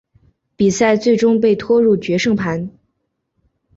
[0.55, 2.71] 比赛最终被拖入决胜盘。